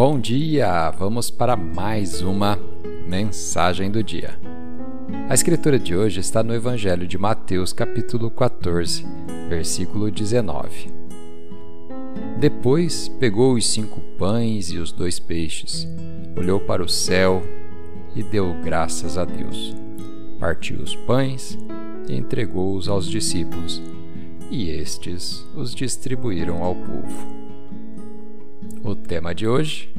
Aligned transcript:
Bom 0.00 0.20
dia! 0.20 0.92
Vamos 0.92 1.28
para 1.28 1.56
mais 1.56 2.22
uma 2.22 2.56
mensagem 3.08 3.90
do 3.90 4.00
dia. 4.00 4.38
A 5.28 5.34
escritura 5.34 5.76
de 5.76 5.96
hoje 5.96 6.20
está 6.20 6.40
no 6.40 6.54
Evangelho 6.54 7.04
de 7.04 7.18
Mateus, 7.18 7.72
capítulo 7.72 8.30
14, 8.30 9.04
versículo 9.48 10.08
19. 10.08 10.94
Depois 12.38 13.08
pegou 13.08 13.54
os 13.54 13.66
cinco 13.66 14.00
pães 14.16 14.70
e 14.70 14.78
os 14.78 14.92
dois 14.92 15.18
peixes, 15.18 15.88
olhou 16.36 16.60
para 16.60 16.80
o 16.80 16.88
céu 16.88 17.42
e 18.14 18.22
deu 18.22 18.54
graças 18.62 19.18
a 19.18 19.24
Deus. 19.24 19.74
Partiu 20.38 20.78
os 20.78 20.94
pães 20.94 21.58
e 22.08 22.14
entregou-os 22.14 22.88
aos 22.88 23.08
discípulos, 23.08 23.82
e 24.48 24.70
estes 24.70 25.44
os 25.56 25.74
distribuíram 25.74 26.62
ao 26.62 26.76
povo. 26.76 27.47
O 28.88 28.96
tema 28.96 29.34
de 29.34 29.46
hoje: 29.46 29.94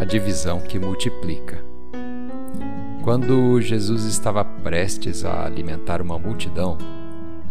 a 0.00 0.04
divisão 0.04 0.60
que 0.60 0.80
multiplica. 0.80 1.64
Quando 3.04 3.60
Jesus 3.60 4.02
estava 4.02 4.44
prestes 4.44 5.24
a 5.24 5.46
alimentar 5.46 6.02
uma 6.02 6.18
multidão, 6.18 6.76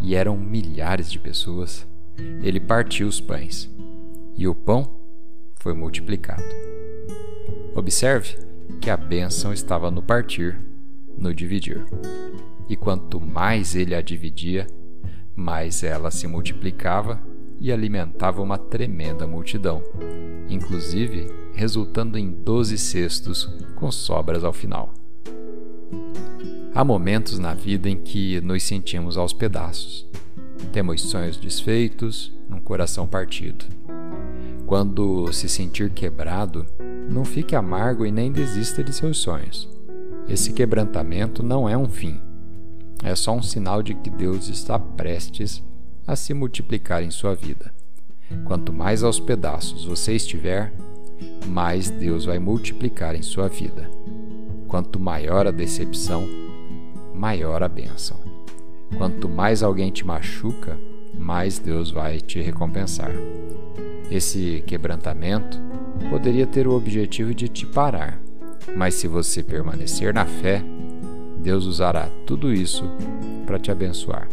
e 0.02 0.14
eram 0.14 0.36
milhares 0.36 1.10
de 1.10 1.18
pessoas, 1.18 1.88
ele 2.42 2.60
partiu 2.60 3.08
os 3.08 3.22
pães, 3.22 3.70
e 4.36 4.46
o 4.46 4.54
pão 4.54 4.94
foi 5.54 5.72
multiplicado. 5.72 6.44
Observe 7.74 8.36
que 8.82 8.90
a 8.90 8.98
bênção 8.98 9.50
estava 9.50 9.90
no 9.90 10.02
partir, 10.02 10.60
no 11.16 11.34
dividir. 11.34 11.86
E 12.68 12.76
quanto 12.76 13.18
mais 13.18 13.74
ele 13.74 13.94
a 13.94 14.02
dividia, 14.02 14.66
mais 15.34 15.82
ela 15.82 16.10
se 16.10 16.26
multiplicava 16.26 17.18
e 17.64 17.72
alimentava 17.72 18.42
uma 18.42 18.58
tremenda 18.58 19.26
multidão, 19.26 19.82
inclusive 20.50 21.26
resultando 21.54 22.18
em 22.18 22.30
doze 22.30 22.76
cestos 22.76 23.50
com 23.74 23.90
sobras 23.90 24.44
ao 24.44 24.52
final. 24.52 24.92
Há 26.74 26.84
momentos 26.84 27.38
na 27.38 27.54
vida 27.54 27.88
em 27.88 27.96
que 27.96 28.38
nos 28.42 28.62
sentimos 28.64 29.16
aos 29.16 29.32
pedaços. 29.32 30.06
Temos 30.74 31.00
sonhos 31.00 31.38
desfeitos, 31.38 32.30
um 32.50 32.60
coração 32.60 33.06
partido. 33.06 33.64
Quando 34.66 35.32
se 35.32 35.48
sentir 35.48 35.88
quebrado, 35.88 36.66
não 37.08 37.24
fique 37.24 37.56
amargo 37.56 38.04
e 38.04 38.12
nem 38.12 38.30
desista 38.30 38.84
de 38.84 38.92
seus 38.92 39.16
sonhos. 39.16 39.66
Esse 40.28 40.52
quebrantamento 40.52 41.42
não 41.42 41.66
é 41.66 41.78
um 41.78 41.88
fim, 41.88 42.20
é 43.02 43.14
só 43.14 43.34
um 43.34 43.42
sinal 43.42 43.82
de 43.82 43.94
que 43.94 44.10
Deus 44.10 44.50
está 44.50 44.78
prestes 44.78 45.62
a 46.06 46.16
se 46.16 46.34
multiplicar 46.34 47.02
em 47.02 47.10
sua 47.10 47.34
vida. 47.34 47.72
Quanto 48.44 48.72
mais 48.72 49.02
aos 49.02 49.20
pedaços 49.20 49.84
você 49.84 50.14
estiver, 50.14 50.72
mais 51.46 51.90
Deus 51.90 52.24
vai 52.24 52.38
multiplicar 52.38 53.14
em 53.14 53.22
sua 53.22 53.48
vida. 53.48 53.88
Quanto 54.66 54.98
maior 54.98 55.46
a 55.46 55.50
decepção, 55.50 56.26
maior 57.14 57.62
a 57.62 57.68
bênção. 57.68 58.18
Quanto 58.96 59.28
mais 59.28 59.62
alguém 59.62 59.90
te 59.90 60.06
machuca, 60.06 60.78
mais 61.18 61.58
Deus 61.58 61.90
vai 61.90 62.20
te 62.20 62.40
recompensar. 62.40 63.12
Esse 64.10 64.62
quebrantamento 64.66 65.60
poderia 66.10 66.46
ter 66.46 66.66
o 66.66 66.74
objetivo 66.74 67.34
de 67.34 67.48
te 67.48 67.66
parar, 67.66 68.20
mas 68.76 68.94
se 68.94 69.08
você 69.08 69.42
permanecer 69.42 70.12
na 70.12 70.26
fé, 70.26 70.62
Deus 71.38 71.66
usará 71.66 72.08
tudo 72.26 72.52
isso 72.52 72.84
para 73.46 73.58
te 73.58 73.70
abençoar. 73.70 74.28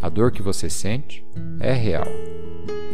A 0.00 0.08
dor 0.08 0.30
que 0.30 0.42
você 0.42 0.70
sente 0.70 1.24
é 1.58 1.72
real, 1.72 2.06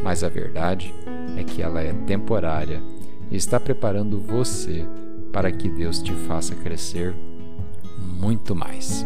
mas 0.02 0.24
a 0.24 0.28
verdade 0.28 0.94
é 1.36 1.44
que 1.44 1.60
ela 1.60 1.82
é 1.82 1.92
temporária 1.92 2.82
e 3.30 3.36
está 3.36 3.60
preparando 3.60 4.18
você 4.18 4.86
para 5.32 5.50
que 5.52 5.68
Deus 5.68 6.00
te 6.00 6.12
faça 6.12 6.54
crescer 6.54 7.14
muito 7.98 8.54
mais. 8.54 9.04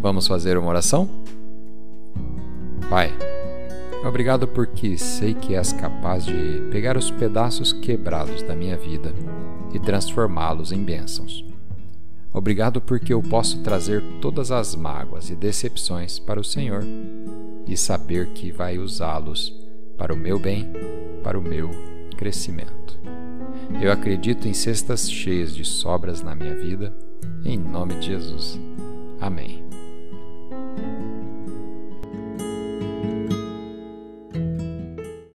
Vamos 0.00 0.26
fazer 0.26 0.56
uma 0.56 0.68
oração? 0.68 1.08
Pai, 2.88 3.12
obrigado 4.04 4.48
porque 4.48 4.96
sei 4.96 5.34
que 5.34 5.54
és 5.54 5.72
capaz 5.72 6.24
de 6.24 6.68
pegar 6.70 6.96
os 6.96 7.10
pedaços 7.10 7.72
quebrados 7.72 8.42
da 8.42 8.54
minha 8.54 8.76
vida 8.76 9.12
e 9.74 9.78
transformá-los 9.78 10.72
em 10.72 10.82
bênçãos. 10.82 11.49
Obrigado 12.32 12.80
porque 12.80 13.12
eu 13.12 13.22
posso 13.22 13.58
trazer 13.62 14.02
todas 14.20 14.52
as 14.52 14.74
mágoas 14.74 15.30
e 15.30 15.34
decepções 15.34 16.18
para 16.18 16.40
o 16.40 16.44
Senhor 16.44 16.84
e 17.66 17.76
saber 17.76 18.28
que 18.28 18.52
vai 18.52 18.78
usá-los 18.78 19.52
para 19.98 20.14
o 20.14 20.16
meu 20.16 20.38
bem, 20.38 20.70
para 21.22 21.38
o 21.38 21.42
meu 21.42 21.70
crescimento. 22.16 22.98
Eu 23.80 23.90
acredito 23.90 24.48
em 24.48 24.54
cestas 24.54 25.10
cheias 25.10 25.54
de 25.54 25.64
sobras 25.64 26.22
na 26.22 26.34
minha 26.34 26.54
vida, 26.54 26.94
em 27.44 27.58
nome 27.58 27.94
de 27.94 28.06
Jesus. 28.06 28.58
Amém. 29.20 29.69